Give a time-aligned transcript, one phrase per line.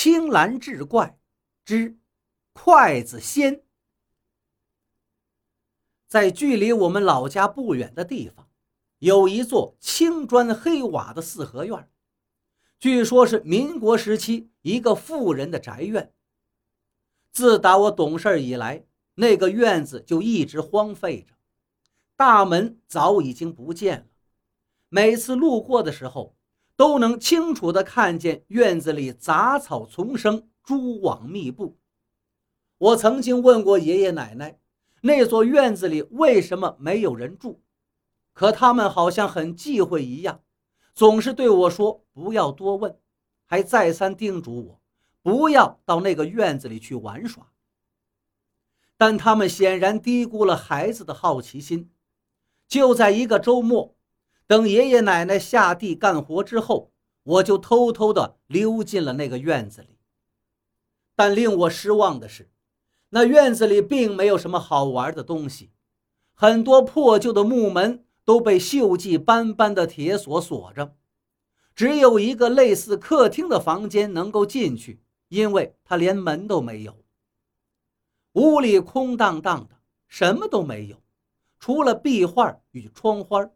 [0.00, 1.18] 青蓝志怪
[1.64, 1.98] 之
[2.52, 3.64] 筷子仙。
[6.06, 8.48] 在距离我们老家不远的地方，
[9.00, 11.90] 有一座青砖黑瓦的四合院，
[12.78, 16.14] 据说是民国时期一个富人的宅院。
[17.32, 21.34] 自打我懂事以来，那个院子就一直荒废着，
[22.14, 24.06] 大门早已经不见了。
[24.88, 26.37] 每次路过的时候，
[26.78, 31.76] 都能清楚地看见院子里杂草丛生，蛛网密布。
[32.78, 34.60] 我曾经问过爷爷奶奶，
[35.00, 37.60] 那座院子里为什么没有人住，
[38.32, 40.40] 可他们好像很忌讳一样，
[40.94, 42.96] 总是对我说不要多问，
[43.44, 44.80] 还再三叮嘱我
[45.20, 47.50] 不要到那个院子里去玩耍。
[48.96, 51.90] 但他们显然低估了孩子的好奇心。
[52.68, 53.97] 就在一个周末。
[54.48, 56.90] 等爷爷奶奶下地干活之后，
[57.22, 59.98] 我就偷偷地溜进了那个院子里。
[61.14, 62.50] 但令我失望的是，
[63.10, 65.70] 那院子里并没有什么好玩的东西，
[66.32, 70.96] 很多破旧的木门都被锈迹斑斑的铁锁锁着，
[71.74, 76.96] 只有一个类似客厅的房间能够进去，因为它连门都没有。
[78.32, 81.02] 屋里空荡荡的，什么都没有，
[81.58, 83.50] 除了壁画与窗花。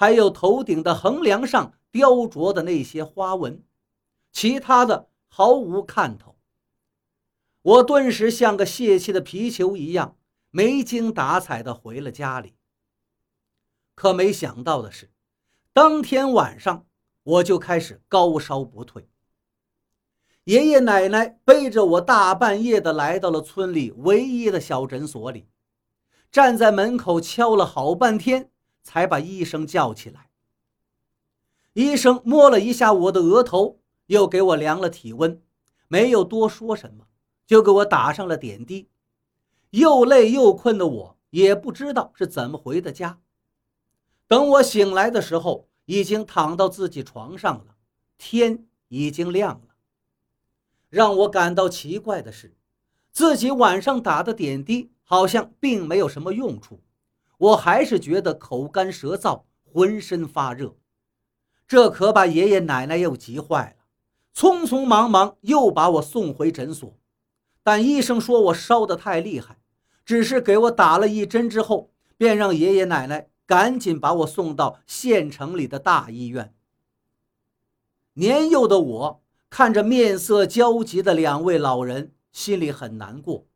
[0.00, 3.64] 还有头顶的横梁上雕琢的那些花纹，
[4.30, 6.36] 其他的毫无看头。
[7.62, 10.16] 我顿时像个泄气的皮球一样，
[10.52, 12.54] 没精打采地回了家里。
[13.96, 15.10] 可没想到的是，
[15.72, 16.86] 当天晚上
[17.24, 19.10] 我就开始高烧不退。
[20.44, 25.48] 爷爷奶奶背着我大半夜的来到了村里唯一的小诊所里，
[26.30, 28.52] 站在门口敲了好半天。
[28.88, 30.30] 才把医生叫起来。
[31.74, 35.42] 医生摸了一下我的额头，又给我量了体温，
[35.88, 37.06] 没有多说什么，
[37.46, 38.88] 就给我打上了点滴。
[39.72, 43.20] 又累又困的我，也不知道是怎么回的家。
[44.26, 47.76] 等我醒来的时候，已经躺到自己床上了，
[48.16, 49.74] 天已经亮了。
[50.88, 52.56] 让我感到奇怪的是，
[53.12, 56.80] 自己晚上打的点滴好像并没有什么用处。
[57.38, 60.76] 我还是觉得口干舌燥，浑身发热，
[61.66, 63.84] 这可把爷爷奶奶又急坏了，
[64.34, 66.98] 匆匆忙忙又把我送回诊所。
[67.62, 69.58] 但医生说我烧得太厉害，
[70.04, 76.54] 只是给我打了一针之后，便让爷爷奶奶赶紧把我送到县城里的大医院。
[78.14, 83.47] 年幼的我看着面色焦急的两位老人，心里很难过。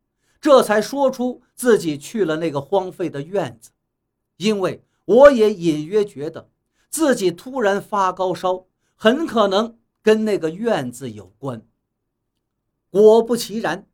[0.42, 3.70] 这才说出自己去了那个荒废的院子，
[4.38, 6.50] 因为我也隐约觉得
[6.90, 8.66] 自己突然发高烧，
[8.96, 11.64] 很可能跟那个院子有关。
[12.90, 13.86] 果不其然，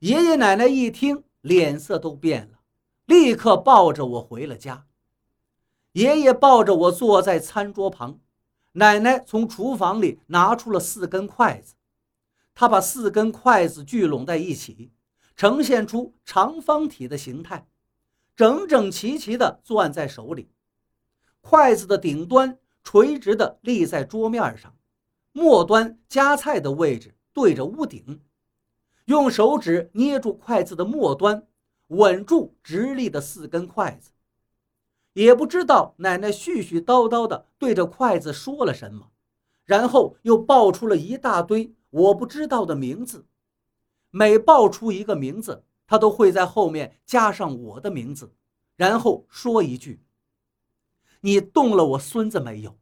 [0.00, 2.58] 爷爷奶奶一听，脸色都变了，
[3.06, 4.84] 立刻抱着我回了家。
[5.92, 8.20] 爷爷抱着我坐在餐桌旁，
[8.72, 11.74] 奶奶从厨房里拿出了四根筷子，
[12.54, 14.90] 她把四根筷子聚拢在一起。
[15.36, 17.68] 呈现出长方体的形态，
[18.34, 20.50] 整整齐齐地攥在手里。
[21.42, 24.74] 筷子的顶端垂直地立在桌面上，
[25.32, 28.22] 末端夹菜的位置对着屋顶。
[29.04, 31.46] 用手指捏住筷子的末端，
[31.88, 34.10] 稳住直立的四根筷子。
[35.12, 39.10] 也不知道奶奶絮絮叨叨地对着筷子说了什么，
[39.64, 43.26] 然后又爆出了一大堆我不知道的名字。
[44.18, 48.32] 每报出一个名字，他都会在后面加上我的名字，
[48.74, 50.00] 然后说一句
[51.20, 52.78] ：“你动了我孙子没有？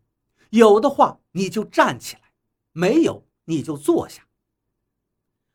[0.51, 2.23] 有的话你就站起来，
[2.71, 4.29] 没有你就坐下。”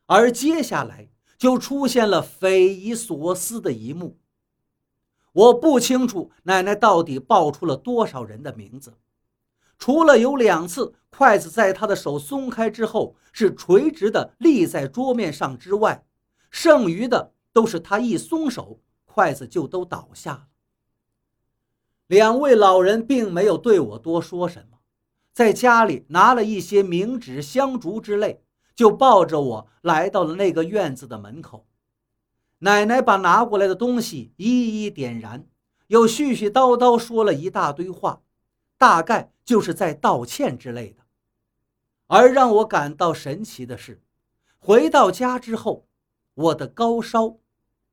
[0.07, 1.07] 而接下来
[1.37, 4.19] 就出现了匪夷所思的一幕。
[5.31, 8.97] 我不清楚奶奶到底报出了多少人的名字。
[9.79, 16.05] 除了有两次筷子在他的手松开之后是垂直的立在桌面上之外，
[16.51, 20.47] 剩余的都是他一松手，筷子就都倒下了。
[22.07, 24.79] 两位老人并没有对我多说什么，
[25.31, 28.43] 在家里拿了一些冥纸、香烛之类，
[28.75, 31.65] 就抱着我来到了那个院子的门口。
[32.59, 35.47] 奶奶把拿过来的东西一一点燃，
[35.87, 38.21] 又絮絮叨叨说了一大堆话。
[38.79, 41.03] 大概就是在道歉之类的，
[42.07, 44.01] 而让我感到神奇的是，
[44.57, 45.87] 回到家之后，
[46.33, 47.37] 我的高烧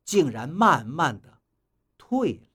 [0.05, 1.41] 竟然慢慢的
[1.99, 2.46] 退了。